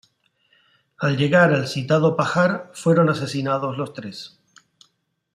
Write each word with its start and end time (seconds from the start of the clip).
Al 1.09 1.15
llegar 1.15 1.53
al 1.53 1.67
citado 1.67 2.15
pajar 2.17 2.71
fueron 2.73 3.11
asesinados 3.11 3.77
los 3.77 3.93
tres. 3.93 4.39